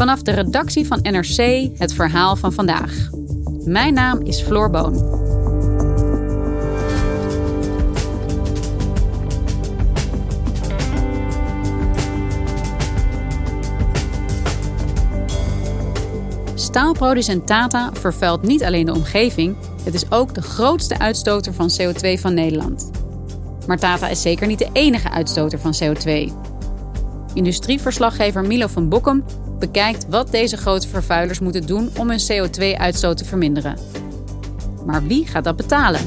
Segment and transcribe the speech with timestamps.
[0.00, 3.08] Vanaf de redactie van NRC het verhaal van vandaag.
[3.64, 4.94] Mijn naam is Floor Boon.
[16.54, 22.20] Staalproducent Tata vervuilt niet alleen de omgeving, het is ook de grootste uitstoter van CO2
[22.20, 22.90] van Nederland.
[23.66, 26.32] Maar Tata is zeker niet de enige uitstoter van CO2.
[27.34, 29.24] Industrieverslaggever Milo van Bokkum
[29.60, 33.76] bekijkt wat deze grote vervuilers moeten doen om hun CO2-uitstoot te verminderen.
[34.86, 36.00] Maar wie gaat dat betalen?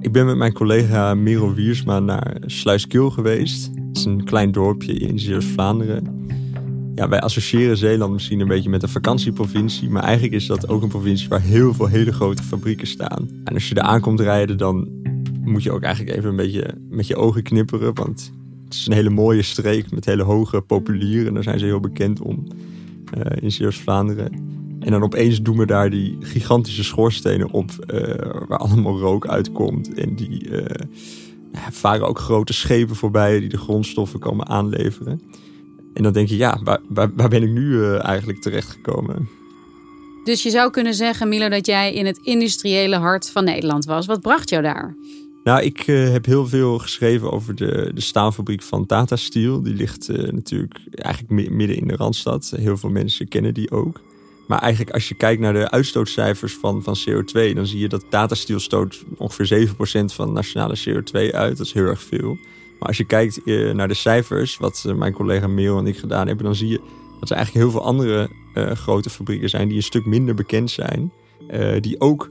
[0.00, 3.70] Ik ben met mijn collega Merel Wiersma naar Sluiskil geweest.
[3.74, 6.13] Het is een klein dorpje in Zeeuws-Vlaanderen.
[6.94, 10.82] Ja, wij associëren Zeeland misschien een beetje met een vakantieprovincie, maar eigenlijk is dat ook
[10.82, 13.28] een provincie waar heel veel hele grote fabrieken staan.
[13.44, 14.88] En als je er aankomt rijden, dan
[15.44, 18.32] moet je ook eigenlijk even een beetje met je ogen knipperen, want
[18.64, 21.34] het is een hele mooie streek met hele hoge populieren.
[21.34, 22.46] Daar zijn ze heel bekend om
[23.18, 24.32] uh, in Zeeuws-Vlaanderen.
[24.80, 28.00] En dan opeens doen we daar die gigantische schoorstenen op, uh,
[28.48, 29.94] waar allemaal rook uitkomt.
[29.94, 30.64] En die uh,
[31.52, 35.20] ja, varen ook grote schepen voorbij die de grondstoffen komen aanleveren.
[35.94, 39.28] En dan denk je, ja, waar, waar, waar ben ik nu uh, eigenlijk terechtgekomen?
[40.24, 44.06] Dus je zou kunnen zeggen, Milo, dat jij in het industriële hart van Nederland was.
[44.06, 44.96] Wat bracht jou daar?
[45.44, 49.62] Nou, ik heb heel veel geschreven over de, de staalfabriek van Tata Steel.
[49.62, 52.52] Die ligt natuurlijk eigenlijk midden in de Randstad.
[52.56, 54.00] Heel veel mensen kennen die ook.
[54.46, 58.04] Maar eigenlijk als je kijkt naar de uitstootcijfers van, van CO2, dan zie je dat
[58.08, 61.56] Tata Steel stoot ongeveer 7% van nationale CO2 uit.
[61.56, 62.38] Dat is heel erg veel.
[62.84, 65.96] Maar als je kijkt eh, naar de cijfers, wat eh, mijn collega Merel en ik
[65.96, 66.80] gedaan hebben, dan zie je
[67.20, 70.70] dat er eigenlijk heel veel andere uh, grote fabrieken zijn die een stuk minder bekend
[70.70, 71.12] zijn.
[71.80, 72.30] Die ook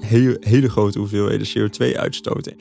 [0.00, 2.56] heel, hele grote hoeveelheden CO2 uitstoten.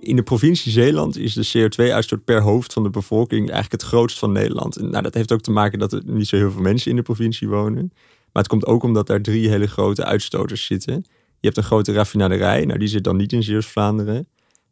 [0.00, 4.18] In de provincie Zeeland is de CO2-uitstoot per hoofd van de bevolking eigenlijk het grootst
[4.18, 4.80] van Nederland.
[4.80, 7.02] Nou, dat heeft ook te maken dat er niet zo heel veel mensen in de
[7.02, 7.92] provincie wonen.
[8.32, 10.94] Maar het komt ook omdat daar drie hele grote uitstoters zitten.
[11.40, 14.26] Je hebt een grote raffinaderij, nou die zit dan niet in Zeeuws-Vlaanderen.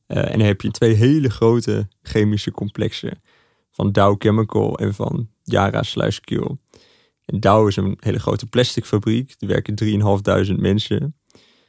[0.09, 3.23] Uh, en dan heb je twee hele grote chemische complexen.
[3.71, 6.59] Van Dow Chemical en van Yara Sluiskil.
[7.25, 9.35] En Dow is een hele grote plasticfabriek.
[9.39, 9.75] Er werken
[10.55, 11.17] 3.500 mensen.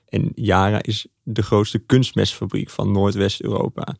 [0.06, 3.96] En Yara is de grootste kunstmestfabriek van Noordwest-Europa.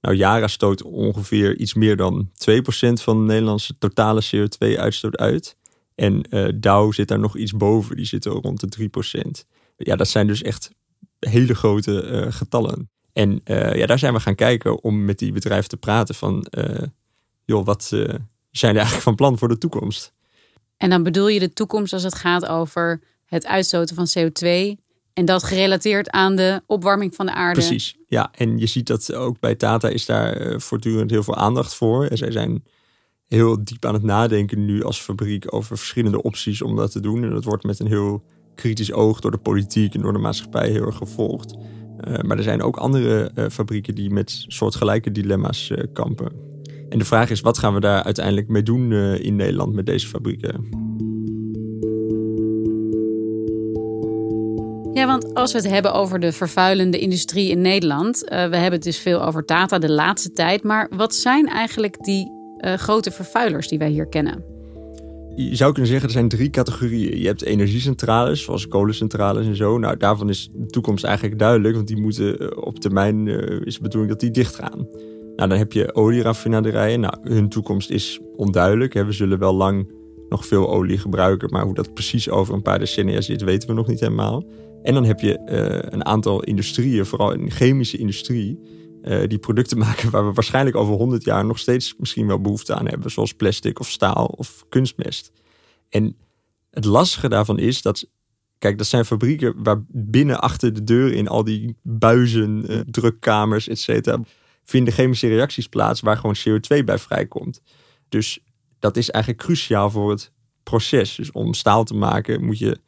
[0.00, 2.32] Nou, Yara stoot ongeveer iets meer dan 2%
[2.92, 5.56] van de Nederlandse totale CO2-uitstoot uit.
[5.94, 8.90] En uh, Dow zit daar nog iets boven, die zitten rond de
[9.36, 9.48] 3%.
[9.76, 10.70] Ja, dat zijn dus echt
[11.18, 12.90] hele grote uh, getallen.
[13.14, 16.46] En uh, ja, daar zijn we gaan kijken om met die bedrijven te praten van,
[17.44, 17.84] joh, wat
[18.50, 20.12] zijn er eigenlijk van plan voor de toekomst?
[20.76, 24.82] En dan bedoel je de toekomst als het gaat over het uitstoten van CO2
[25.12, 27.60] en dat gerelateerd aan de opwarming van de aarde.
[27.60, 28.30] Precies, ja.
[28.34, 32.06] En je ziet dat ook bij Tata is daar voortdurend heel veel aandacht voor.
[32.06, 32.64] En zij zijn
[33.28, 37.22] heel diep aan het nadenken nu als fabriek over verschillende opties om dat te doen.
[37.22, 40.70] En dat wordt met een heel kritisch oog door de politiek en door de maatschappij
[40.70, 41.54] heel erg gevolgd.
[42.00, 46.32] Uh, maar er zijn ook andere uh, fabrieken die met soortgelijke dilemma's uh, kampen.
[46.88, 50.06] En de vraag is, wat gaan we daar uiteindelijk mee doen in Nederland met deze
[50.06, 50.82] fabrieken?
[54.92, 58.82] Ja, want als we het hebben over de vervuilende industrie in Nederland, we hebben het
[58.82, 60.62] dus veel over Tata de laatste tijd.
[60.62, 62.32] Maar wat zijn eigenlijk die
[62.76, 64.53] grote vervuilers die wij hier kennen?
[65.36, 67.18] Je zou kunnen zeggen, er zijn drie categorieën.
[67.18, 69.78] Je hebt energiecentrales, zoals kolencentrales en zo.
[69.78, 73.74] Nou, daarvan is de toekomst eigenlijk duidelijk, want die moeten eh, op termijn, uh, is
[73.74, 74.88] de bedoeling dat die dicht gaan.
[75.36, 77.00] Nou, dan heb je olieraffinaderijen.
[77.00, 78.92] Nou, hun toekomst is onduidelijk.
[78.92, 79.90] We zullen wel lang
[80.28, 83.74] nog veel olie gebruiken, maar hoe dat precies over een paar decennia zit, weten we
[83.74, 84.44] nog niet helemaal.
[84.82, 88.58] En dan heb je uh, een aantal industrieën, vooral in de chemische industrie,
[89.04, 92.74] uh, die producten maken waar we waarschijnlijk over 100 jaar nog steeds misschien wel behoefte
[92.74, 95.32] aan hebben, zoals plastic of staal of kunstmest.
[95.88, 96.16] En
[96.70, 98.06] het lastige daarvan is dat,
[98.58, 103.68] kijk, dat zijn fabrieken waar binnen achter de deur in al die buizen, uh, drukkamers,
[103.68, 104.20] et cetera,
[104.64, 107.62] vinden chemische reacties plaats waar gewoon CO2 bij vrijkomt.
[108.08, 108.38] Dus
[108.78, 111.14] dat is eigenlijk cruciaal voor het proces.
[111.14, 112.78] Dus om staal te maken moet je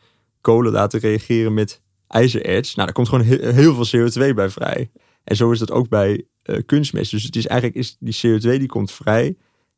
[0.40, 2.74] kolen laten reageren met ijzererts.
[2.74, 4.90] Nou, daar komt gewoon heel, veel CO2 bij vrij.
[5.26, 7.10] En zo is dat ook bij uh, kunstmest.
[7.10, 9.26] Dus het is eigenlijk is die CO2 die komt vrij.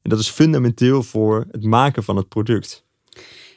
[0.03, 2.85] En dat is fundamenteel voor het maken van het product.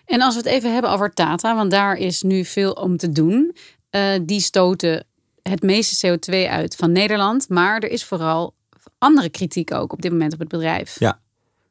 [0.05, 3.09] En als we het even hebben over Tata, want daar is nu veel om te
[3.09, 3.55] doen.
[3.91, 5.05] Uh, die stoten
[5.41, 7.49] het meeste CO2 uit van Nederland.
[7.49, 8.53] Maar er is vooral
[8.97, 10.99] andere kritiek ook op dit moment op het bedrijf.
[10.99, 11.21] Ja,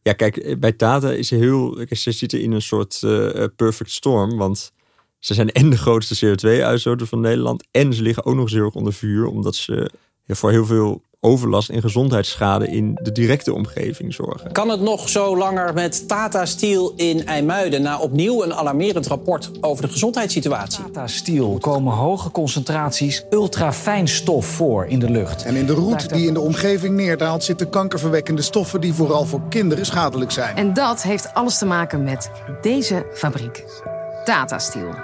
[0.02, 1.84] ja kijk, bij Tata is heel.
[1.90, 4.36] Ze zitten in een soort uh, perfect storm.
[4.36, 4.72] Want
[5.18, 7.66] ze zijn en de grootste CO2-uitstoter van Nederland.
[7.70, 9.26] En ze liggen ook nog erg onder vuur.
[9.26, 9.90] Omdat ze
[10.36, 14.52] voor heel veel overlast en gezondheidsschade in de directe omgeving zorgen.
[14.52, 17.82] Kan het nog zo langer met Tata Steel in IJmuiden...
[17.82, 20.84] na opnieuw een alarmerend rapport over de gezondheidssituatie?
[20.84, 25.44] Tata Steel komen hoge concentraties ultrafijn stof voor in de lucht.
[25.44, 27.44] En in de roet die in de omgeving neerdaalt...
[27.44, 30.56] zitten kankerverwekkende stoffen die vooral voor kinderen schadelijk zijn.
[30.56, 32.30] En dat heeft alles te maken met
[32.62, 33.64] deze fabriek.
[34.24, 34.94] Tata Steel.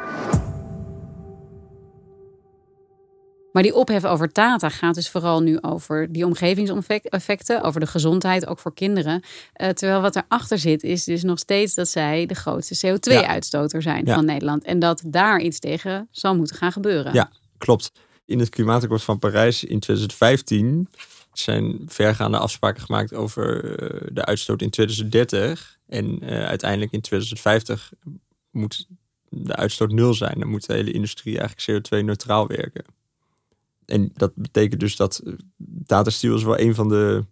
[3.56, 8.46] Maar die ophef over Tata gaat dus vooral nu over die omgevingseffecten, over de gezondheid,
[8.46, 9.22] ook voor kinderen.
[9.56, 14.06] Uh, terwijl wat erachter zit, is dus nog steeds dat zij de grootste CO2-uitstoter zijn
[14.06, 14.64] van Nederland.
[14.64, 17.14] En dat daar iets tegen zal moeten gaan gebeuren.
[17.14, 17.92] Ja, klopt.
[18.24, 20.88] In het Klimaatakkoord van Parijs in 2015
[21.32, 25.78] zijn vergaande afspraken gemaakt over eh, de uitstoot in 2030.
[25.86, 27.92] En uh, uiteindelijk in 2050
[28.50, 28.86] moet
[29.28, 30.38] de uitstoot nul zijn.
[30.38, 32.95] Dan moet de hele industrie eigenlijk CO2-neutraal werken.
[33.86, 35.22] En dat betekent dus dat
[35.86, 37.24] Tata Steel is wel een van de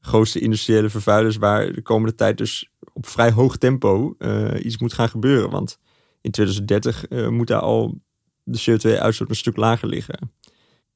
[0.00, 4.92] grootste industriële vervuilers waar de komende tijd dus op vrij hoog tempo uh, iets moet
[4.92, 5.50] gaan gebeuren.
[5.50, 5.78] Want
[6.20, 8.00] in 2030 uh, moet daar al
[8.42, 10.32] de CO2-uitstoot een stuk lager liggen.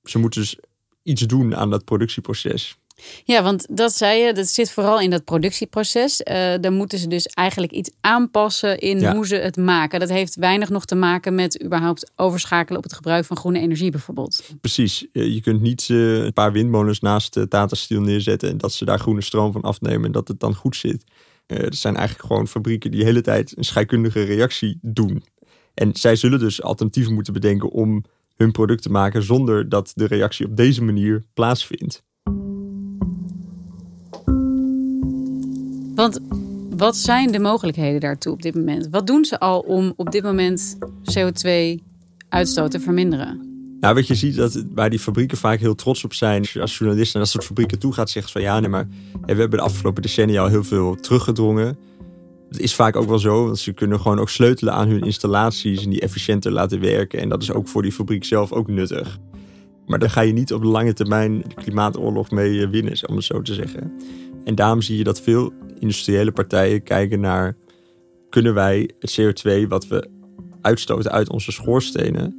[0.03, 0.59] Ze moeten dus
[1.03, 2.79] iets doen aan dat productieproces.
[3.25, 6.21] Ja, want dat zei je, dat zit vooral in dat productieproces.
[6.21, 10.01] Uh, daar moeten ze dus eigenlijk iets aanpassen in hoe ze het maken.
[10.01, 13.91] Dat heeft weinig nog te maken met überhaupt overschakelen op het gebruik van groene energie
[13.91, 14.45] bijvoorbeeld.
[14.61, 18.73] Precies, je kunt niet uh, een paar windmolens naast de Tata Steel neerzetten en dat
[18.73, 21.05] ze daar groene stroom van afnemen en dat het dan goed zit.
[21.47, 25.25] Uh, het zijn eigenlijk gewoon fabrieken die de hele tijd een scheikundige reactie doen.
[25.75, 28.05] En zij zullen dus alternatieven moeten bedenken om
[28.37, 32.07] hun product te maken zonder dat de reactie op deze manier plaatsvindt.
[35.99, 36.19] Want
[36.77, 38.89] wat zijn de mogelijkheden daartoe op dit moment?
[38.91, 40.79] Wat doen ze al om op dit moment
[41.13, 43.41] CO2-uitstoot te verminderen?
[43.81, 46.47] Nou, wat je ziet dat waar die fabrieken vaak heel trots op zijn.
[46.61, 48.89] Als journalist naar dat soort fabrieken toe gaat, zegt van ja, nee, maar
[49.27, 51.79] we hebben de afgelopen decennia al heel veel teruggedrongen.
[52.51, 55.85] Dat is vaak ook wel zo, want ze kunnen gewoon ook sleutelen aan hun installaties
[55.85, 57.21] en die efficiënter laten werken.
[57.21, 59.19] En dat is ook voor die fabriek zelf ook nuttig.
[59.87, 63.25] Maar daar ga je niet op de lange termijn de klimaatoorlog mee winnen, om het
[63.25, 63.93] zo te zeggen.
[64.45, 67.57] En daarom zie je dat veel industriële partijen kijken naar...
[68.31, 70.09] kunnen wij het CO2 wat we
[70.61, 72.37] uitstoten uit onze schoorstenen...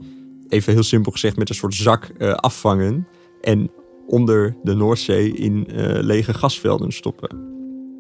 [0.48, 3.08] even heel simpel gezegd met een soort zak uh, afvangen...
[3.42, 3.72] en
[4.08, 7.50] onder de Noordzee in uh, lege gasvelden stoppen.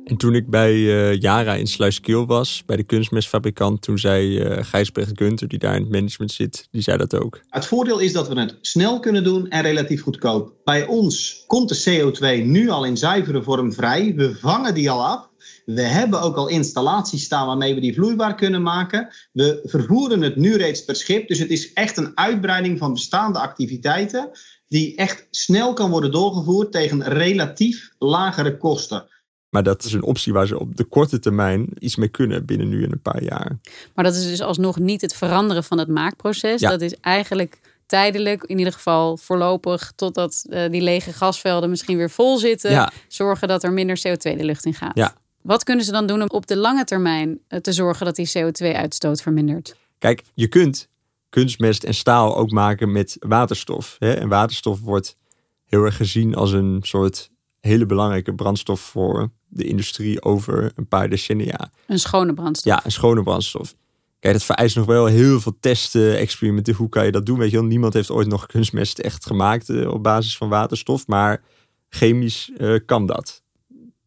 [0.09, 4.63] En toen ik bij uh, Yara in Sluiskeel was, bij de kunstmestfabrikant, toen zei uh,
[4.63, 7.39] Gijsbrecht Gunter, die daar in het management zit, die zei dat ook.
[7.47, 10.53] Het voordeel is dat we het snel kunnen doen en relatief goedkoop.
[10.63, 14.13] Bij ons komt de CO2 nu al in zuivere vorm vrij.
[14.15, 15.28] We vangen die al af.
[15.65, 19.07] We hebben ook al installaties staan waarmee we die vloeibaar kunnen maken.
[19.31, 21.27] We vervoeren het nu reeds per schip.
[21.27, 24.29] Dus het is echt een uitbreiding van bestaande activiteiten.
[24.67, 29.07] Die echt snel kan worden doorgevoerd tegen relatief lagere kosten.
[29.49, 32.69] Maar dat is een optie waar ze op de korte termijn iets mee kunnen binnen
[32.69, 33.59] nu en een paar jaar.
[33.95, 36.61] Maar dat is dus alsnog niet het veranderen van het maakproces.
[36.61, 42.09] Dat is eigenlijk tijdelijk, in ieder geval voorlopig, totdat uh, die lege gasvelden misschien weer
[42.09, 42.91] vol zitten.
[43.07, 44.95] Zorgen dat er minder CO2 de lucht in gaat.
[44.95, 45.13] Ja.
[45.41, 48.31] Wat kunnen ze dan doen om op de lange termijn eh, te zorgen dat die
[48.37, 49.75] CO2-uitstoot vermindert?
[49.97, 50.87] Kijk, je kunt
[51.29, 53.95] kunstmest en staal ook maken met waterstof.
[53.99, 54.13] Hè?
[54.13, 55.17] En waterstof wordt
[55.65, 57.29] heel erg gezien als een soort
[57.59, 61.71] hele belangrijke brandstof voor de industrie over een paar decennia.
[61.87, 62.73] Een schone brandstof.
[62.73, 63.75] Ja, een schone brandstof.
[64.19, 66.73] Kijk, dat vereist nog wel heel veel testen, experimenten.
[66.73, 67.37] Hoe kan je dat doen?
[67.39, 71.07] Weet je wel, niemand heeft ooit nog kunstmest echt gemaakt uh, op basis van waterstof.
[71.07, 71.41] Maar
[71.89, 73.43] chemisch uh, kan dat.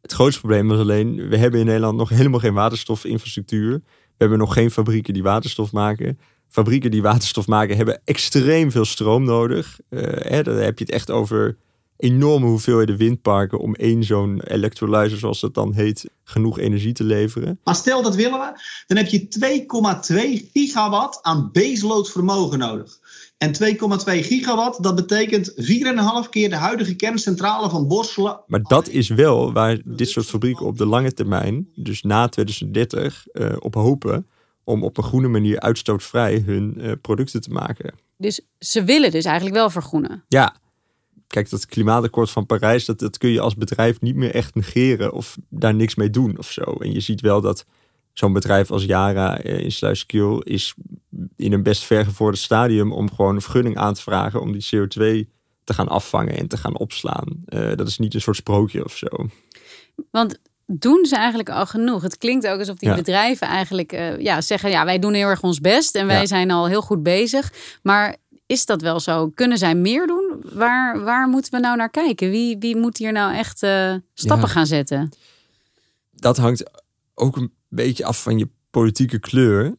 [0.03, 3.71] Het grootste probleem is alleen, we hebben in Nederland nog helemaal geen waterstofinfrastructuur.
[3.73, 6.19] We hebben nog geen fabrieken die waterstof maken.
[6.49, 9.81] Fabrieken die waterstof maken hebben extreem veel stroom nodig.
[9.91, 11.57] Uh, hè, dan heb je het echt over
[11.97, 17.61] enorme hoeveelheden windparken om één zo'n electrolyzer, zoals dat dan heet, genoeg energie te leveren.
[17.65, 19.29] Maar stel dat willen we, dan heb je
[20.43, 22.99] 2,2 gigawatt aan baseload vermogen nodig.
[23.43, 25.53] En 2,2 gigawatt, dat betekent
[26.25, 28.41] 4,5 keer de huidige kerncentrale van Borselen.
[28.47, 33.27] Maar dat is wel waar dit soort fabrieken op de lange termijn, dus na 2030,
[33.33, 34.27] uh, op hopen
[34.65, 37.95] om op een groene manier uitstootvrij hun uh, producten te maken.
[38.17, 40.25] Dus ze willen dus eigenlijk wel vergroenen.
[40.29, 40.57] Ja.
[41.27, 45.13] Kijk, dat klimaatakkoord van Parijs, dat, dat kun je als bedrijf niet meer echt negeren
[45.13, 46.63] of daar niks mee doen of zo.
[46.63, 47.65] En je ziet wel dat
[48.12, 50.75] zo'n bedrijf als Yara eh, in Sluiskil is
[51.37, 55.31] in een best vergevorderd stadium om gewoon een vergunning aan te vragen om die CO2
[55.64, 57.45] te gaan afvangen en te gaan opslaan.
[57.49, 59.09] Uh, dat is niet een soort sprookje of zo.
[60.11, 62.02] Want doen ze eigenlijk al genoeg?
[62.02, 65.42] Het klinkt ook alsof die bedrijven eigenlijk uh, ja, zeggen: ja, wij doen heel erg
[65.42, 67.52] ons best en wij zijn al heel goed bezig.
[67.83, 68.16] Maar
[68.47, 69.28] is dat wel zo?
[69.28, 70.42] Kunnen zij meer doen?
[70.52, 72.31] Waar, waar moeten we nou naar kijken?
[72.31, 75.12] Wie, wie moet hier nou echt uh, stappen gaan zetten?
[76.11, 76.71] Dat hangt
[77.14, 79.75] ook een beetje af van je politieke kleur.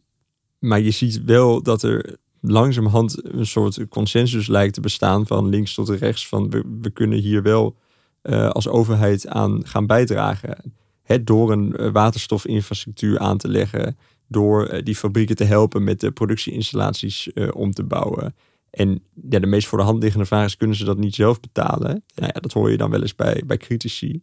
[0.60, 5.74] Maar je ziet wel dat er langzamerhand een soort consensus lijkt te bestaan van links
[5.74, 6.28] tot rechts.
[6.28, 7.76] Van we, we kunnen hier wel
[8.24, 10.74] uh, als overheid aan gaan bijdragen.
[11.04, 13.98] Hè, door een uh, waterstofinfrastructuur aan te leggen.
[14.28, 18.36] Door uh, die fabrieken te helpen met de productieinstallaties om te bouwen.
[18.70, 21.40] En ja, de meest voor de hand liggende vraag is: kunnen ze dat niet zelf
[21.40, 22.04] betalen?
[22.16, 24.22] Nou ja, dat hoor je dan wel eens bij, bij critici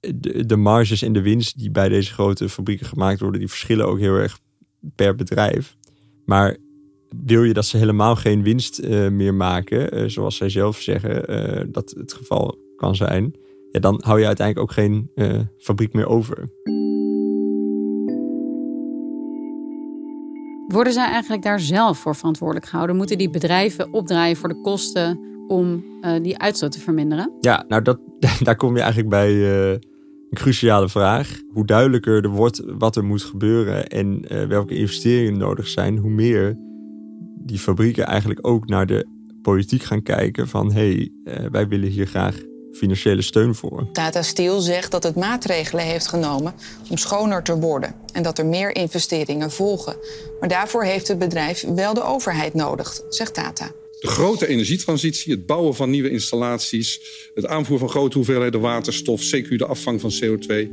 [0.00, 3.86] de, de marges en de winst die bij deze grote fabrieken gemaakt worden, die verschillen
[3.86, 4.38] ook heel erg
[4.94, 5.76] per bedrijf.
[6.24, 6.56] Maar
[7.24, 11.30] wil je dat ze helemaal geen winst uh, meer maken, uh, zoals zij zelf zeggen
[11.30, 13.34] uh, dat het geval kan zijn,
[13.70, 15.10] ja, dan hou je uiteindelijk ook geen
[15.58, 16.48] fabriek meer over.
[20.66, 22.96] Worden zij eigenlijk daar zelf voor verantwoordelijk gehouden?
[22.96, 25.84] Moeten die bedrijven opdraaien voor de kosten om
[26.22, 27.32] die uitstoot te verminderen?
[27.40, 27.98] Ja, nou dat,
[28.42, 29.78] daar kom je eigenlijk bij
[30.30, 31.40] een cruciale vraag.
[31.52, 36.10] Hoe duidelijker er wordt wat er moet gebeuren en uh, welke investeringen nodig zijn, hoe
[36.10, 36.56] meer
[37.38, 39.06] die fabrieken eigenlijk ook naar de
[39.42, 42.36] politiek gaan kijken van hé, hey, uh, wij willen hier graag
[42.72, 43.88] financiële steun voor.
[43.92, 46.54] Tata Steel zegt dat het maatregelen heeft genomen
[46.90, 49.96] om schoner te worden en dat er meer investeringen volgen.
[50.40, 53.70] Maar daarvoor heeft het bedrijf wel de overheid nodig, zegt Tata.
[54.00, 57.00] De grote energietransitie, het bouwen van nieuwe installaties,
[57.34, 60.70] het aanvoeren van grote hoeveelheden waterstof, CQ de afvang van CO2.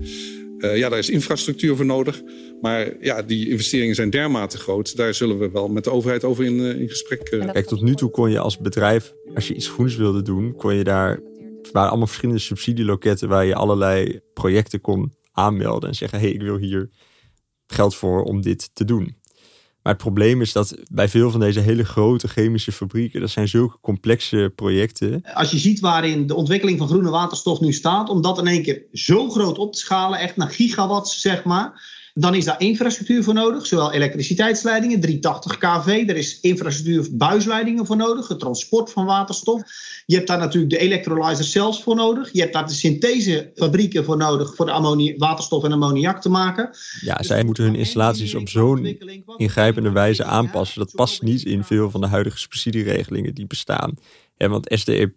[0.58, 2.22] Uh, ja, daar is infrastructuur voor nodig.
[2.62, 4.96] Maar ja, die investeringen zijn dermate groot.
[4.96, 7.32] Daar zullen we wel met de overheid over in, uh, in gesprek.
[7.32, 7.52] Uh...
[7.52, 10.76] Kijk, tot nu toe kon je als bedrijf, als je iets groens wilde doen, kon
[10.76, 11.12] je daar.
[11.12, 16.34] Er waren allemaal verschillende subsidieloketten waar je allerlei projecten kon aanmelden en zeggen: hé, hey,
[16.34, 16.90] ik wil hier
[17.68, 19.16] geld voor om dit te doen.
[19.86, 23.48] Maar het probleem is dat bij veel van deze hele grote chemische fabrieken, dat zijn
[23.48, 25.24] zulke complexe projecten.
[25.34, 28.64] Als je ziet waarin de ontwikkeling van groene waterstof nu staat, om dat in één
[28.64, 31.82] keer zo groot op te schalen, echt naar gigawatts zeg maar.
[32.18, 36.04] Dan is daar infrastructuur voor nodig, zowel elektriciteitsleidingen, 380 kV.
[36.08, 39.62] Er is infrastructuur buisleidingen voor nodig, het transport van waterstof.
[40.06, 42.30] Je hebt daar natuurlijk de electrolyzers zelfs voor nodig.
[42.32, 46.70] Je hebt daar de synthesefabrieken voor nodig voor de waterstof en ammoniak te maken.
[47.02, 48.98] Ja, zij moeten hun installaties op zo'n
[49.38, 50.80] ingrijpende wijze aanpassen.
[50.80, 53.98] Dat past niet in veel van de huidige subsidieregelingen die bestaan.
[54.38, 55.12] Ja, want SDE,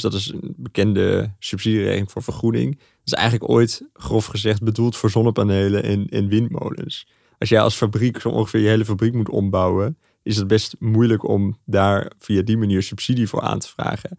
[0.00, 2.78] dat is een bekende subsidieregeling voor vergroening.
[3.04, 7.06] Is eigenlijk ooit, grof gezegd, bedoeld voor zonnepanelen en, en windmolens.
[7.38, 11.28] Als jij als fabriek zo ongeveer je hele fabriek moet ombouwen, is het best moeilijk
[11.28, 14.18] om daar via die manier subsidie voor aan te vragen.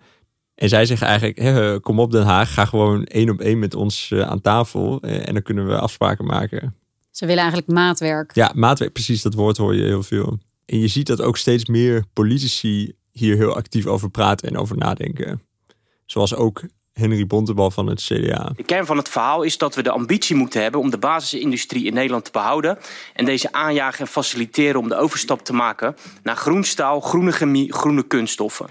[0.56, 4.12] En zij zeggen eigenlijk: kom op Den Haag, ga gewoon één op één met ons
[4.12, 6.75] eh, aan tafel eh, en dan kunnen we afspraken maken.
[7.12, 8.36] Ze willen eigenlijk maatwerk.
[8.36, 10.38] Ja, maatwerk, precies, dat woord hoor je heel veel.
[10.65, 14.77] En je ziet dat ook steeds meer politici hier heel actief over praten en over
[14.77, 15.42] nadenken.
[16.06, 16.63] Zoals ook
[16.99, 18.51] Henry Bontebal van het CDA.
[18.55, 21.85] De kern van het verhaal is dat we de ambitie moeten hebben om de basisindustrie
[21.85, 22.77] in Nederland te behouden.
[23.13, 28.03] En deze aanjagen en faciliteren om de overstap te maken naar groenstaal, groene chemie, groene
[28.03, 28.67] kunststoffen.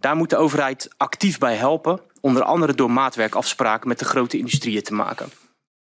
[0.00, 4.82] Daar moet de overheid actief bij helpen, onder andere door maatwerkafspraken met de grote industrieën
[4.82, 5.30] te maken.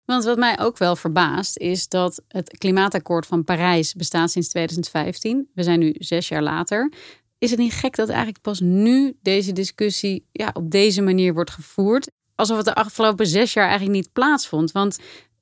[0.10, 5.50] Want wat mij ook wel verbaast is dat het klimaatakkoord van Parijs bestaat sinds 2015.
[5.54, 6.92] We zijn nu zes jaar later
[7.40, 11.52] is het niet gek dat eigenlijk pas nu deze discussie ja, op deze manier wordt
[11.52, 12.12] gevoerd?
[12.36, 14.72] Alsof het de afgelopen zes jaar eigenlijk niet plaatsvond.
[14.72, 14.98] Want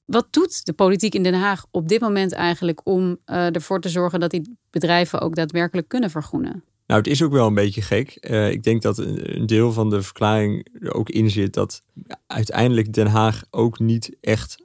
[0.06, 3.90] wat doet de politiek in Den Haag op dit moment eigenlijk om uh, ervoor te
[3.90, 6.64] zorgen dat die bedrijven ook daadwerkelijk kunnen vergroenen?
[6.88, 8.18] Nou, het is ook wel een beetje gek.
[8.30, 11.84] Uh, ik denk dat een deel van de verklaring er ook in zit dat
[12.28, 14.58] uiteindelijk Den Haag ook niet echt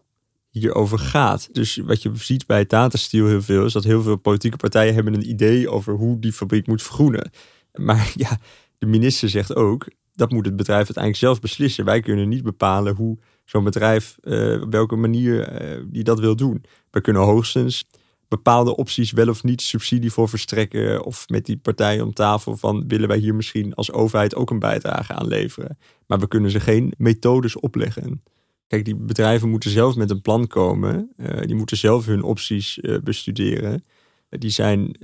[0.53, 1.49] hierover gaat.
[1.53, 4.95] Dus wat je ziet bij Tata Steel heel veel, is dat heel veel politieke partijen
[4.95, 7.31] hebben een idee over hoe die fabriek moet vergroenen.
[7.73, 8.39] Maar ja,
[8.79, 11.85] de minister zegt ook, dat moet het bedrijf uiteindelijk zelf beslissen.
[11.85, 16.37] Wij kunnen niet bepalen hoe zo'n bedrijf, uh, op welke manier uh, die dat wil
[16.37, 16.65] doen.
[16.91, 17.85] We kunnen hoogstens
[18.29, 21.05] bepaalde opties wel of niet subsidie voor verstrekken.
[21.05, 24.59] Of met die partijen om tafel van willen wij hier misschien als overheid ook een
[24.59, 25.79] bijdrage aan leveren.
[26.07, 28.23] Maar we kunnen ze geen methodes opleggen.
[28.73, 31.11] Kijk, die bedrijven moeten zelf met een plan komen.
[31.17, 33.85] Uh, die moeten zelf hun opties uh, bestuderen.
[34.29, 34.97] die zijn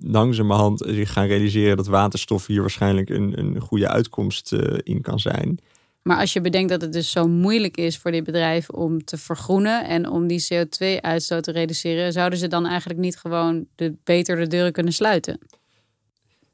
[0.00, 4.52] langzamerhand zich gaan realiseren dat waterstof hier waarschijnlijk een, een goede uitkomst
[4.82, 5.58] in kan zijn.
[6.02, 9.16] Maar als je bedenkt dat het dus zo moeilijk is voor dit bedrijf om te
[9.16, 14.36] vergroenen en om die CO2-uitstoot te reduceren, zouden ze dan eigenlijk niet gewoon de, beter
[14.36, 15.38] de deuren kunnen sluiten?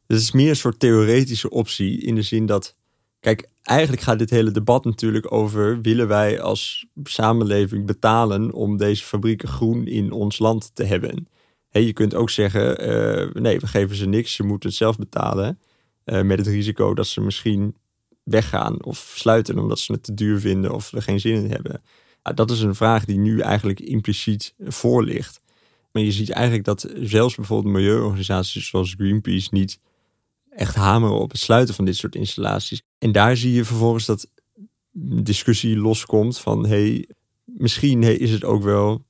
[0.07, 2.77] Het is meer een soort theoretische optie in de zin dat,
[3.21, 9.05] kijk, eigenlijk gaat dit hele debat natuurlijk over willen wij als samenleving betalen om deze
[9.05, 11.29] fabrieken groen in ons land te hebben.
[11.69, 14.99] Hey, je kunt ook zeggen, uh, nee, we geven ze niks, ze moeten het zelf
[14.99, 15.61] betalen.
[16.05, 17.77] Uh, met het risico dat ze misschien
[18.23, 21.83] weggaan of sluiten omdat ze het te duur vinden of er geen zin in hebben.
[22.35, 25.41] dat is een vraag die nu eigenlijk impliciet voor ligt.
[25.93, 29.79] Maar je ziet eigenlijk dat zelfs bijvoorbeeld milieuorganisaties zoals Greenpeace niet
[30.61, 32.83] echt hameren op het sluiten van dit soort installaties.
[32.99, 34.31] En daar zie je vervolgens dat
[35.23, 37.09] discussie loskomt van hey,
[37.45, 39.05] misschien is het ook wel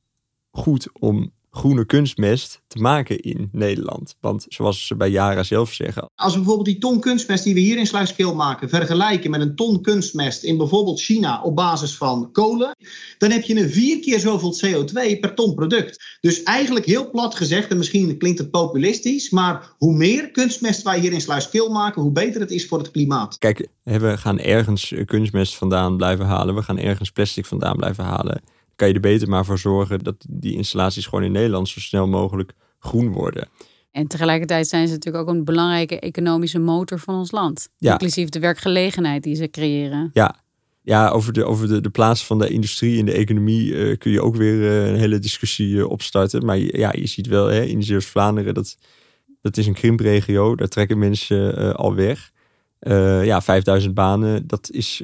[0.51, 4.17] goed om groene kunstmest te maken in Nederland.
[4.21, 6.11] Want zoals ze bij Jara zelf zeggen.
[6.15, 9.55] Als we bijvoorbeeld die ton kunstmest die we hier in Sluiskeel maken vergelijken met een
[9.55, 12.77] ton kunstmest in bijvoorbeeld China op basis van kolen,
[13.19, 16.19] dan heb je een vier keer zoveel CO2 per ton product.
[16.21, 21.01] Dus eigenlijk heel plat gezegd, en misschien klinkt het populistisch, maar hoe meer kunstmest wij
[21.01, 23.39] hier in Sluiskeel maken, hoe beter het is voor het klimaat.
[23.39, 28.43] Kijk, we gaan ergens kunstmest vandaan blijven halen, we gaan ergens plastic vandaan blijven halen
[28.81, 32.07] kan je er beter maar voor zorgen dat die installaties gewoon in Nederland zo snel
[32.09, 33.49] mogelijk groen worden.
[33.91, 37.69] En tegelijkertijd zijn ze natuurlijk ook een belangrijke economische motor van ons land.
[37.79, 37.93] Ja.
[37.93, 40.11] Inclusief de werkgelegenheid die ze creëren.
[40.13, 40.37] Ja,
[40.83, 44.11] ja over, de, over de, de plaats van de industrie in de economie uh, kun
[44.11, 46.45] je ook weer uh, een hele discussie uh, opstarten.
[46.45, 48.77] Maar ja, je ziet wel hè, in Zeeuws-Vlaanderen, dat,
[49.41, 50.57] dat is een krimpregio.
[50.57, 52.31] Daar trekken mensen al weg.
[53.25, 55.03] ja, 5000 banen, dat is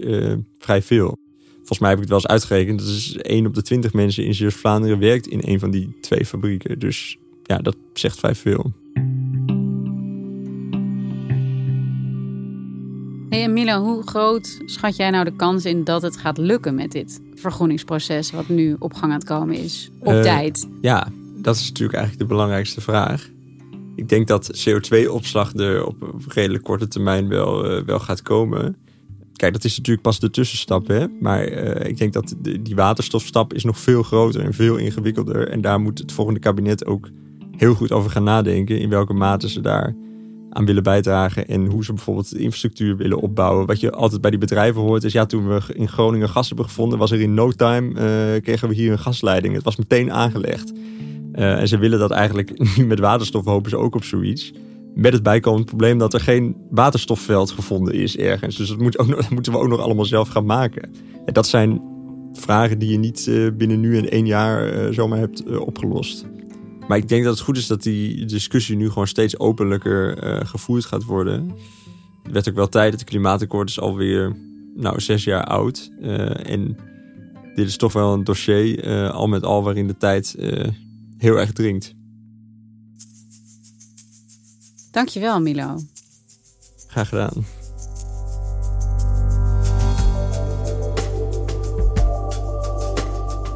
[0.59, 1.19] vrij veel.
[1.67, 2.79] Volgens mij heb ik het wel eens uitgerekend.
[2.79, 6.27] Dat is 1 op de 20 mensen in Zeeuws-Vlaanderen werkt in een van die twee
[6.27, 6.79] fabrieken.
[6.79, 8.73] Dus ja, dat zegt vrij veel.
[13.29, 16.93] Hey Milo, hoe groot schat jij nou de kans in dat het gaat lukken met
[16.93, 19.91] dit vergroeningsproces wat nu op gang aan het komen is?
[19.99, 20.69] Op uh, tijd?
[20.81, 23.29] Ja, dat is natuurlijk eigenlijk de belangrijkste vraag.
[23.95, 25.97] Ik denk dat CO2-opslag er op
[26.29, 28.77] redelijk korte termijn wel, uh, wel gaat komen.
[29.37, 30.87] Kijk, dat is natuurlijk pas de tussenstap.
[30.87, 31.07] Hè?
[31.21, 35.49] Maar uh, ik denk dat die waterstofstap is nog veel groter en veel ingewikkelder.
[35.49, 37.09] En daar moet het volgende kabinet ook
[37.57, 38.79] heel goed over gaan nadenken.
[38.79, 39.95] In welke mate ze daar
[40.51, 41.49] aan willen bijdragen.
[41.49, 43.67] En hoe ze bijvoorbeeld de infrastructuur willen opbouwen.
[43.67, 45.13] Wat je altijd bij die bedrijven hoort is...
[45.13, 46.99] ja, toen we in Groningen gas hebben gevonden...
[46.99, 49.55] was er in no time, uh, kregen we hier een gasleiding.
[49.55, 50.73] Het was meteen aangelegd.
[51.35, 54.53] Uh, en ze willen dat eigenlijk nu met waterstof hopen ze ook op zoiets.
[54.97, 58.57] Met het bijkomend probleem dat er geen waterstofveld gevonden is ergens.
[58.57, 58.79] Dus dat,
[59.31, 60.91] moeten we ook nog allemaal zelf gaan maken.
[61.25, 61.81] En dat zijn
[62.33, 66.27] vragen die je niet uh, binnen nu en één jaar uh, zomaar hebt uh, opgelost.
[66.89, 70.85] Maar ik denk dat het goed is dat die discussie nu gewoon steeds openlijker gevoerd
[70.85, 71.55] gaat worden.
[72.23, 74.37] Het werd ook wel tijd, het klimaatakkoord is alweer
[74.75, 75.91] nou, zes jaar oud.
[76.43, 76.77] en
[77.55, 80.37] dit is toch wel een dossier, al met al, waarin de tijd
[81.19, 81.96] heel erg dringt.
[84.97, 85.81] Dankjewel, Milo.
[86.87, 87.47] Graag gedaan.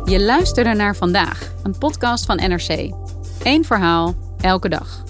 [0.04, 2.92] Je luisterde naar vandaag, een podcast van NRC.
[3.42, 5.04] Eén verhaal, elke dag.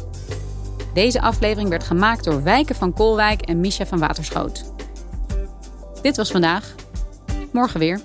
[0.95, 4.73] Deze aflevering werd gemaakt door Wijken van Kolwijk en Misha van Waterschoot.
[6.03, 6.75] Dit was vandaag.
[7.53, 8.01] Morgen weer.